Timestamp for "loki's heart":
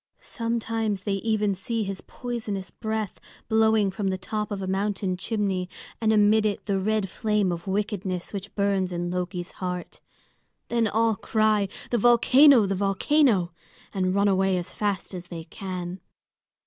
9.11-10.01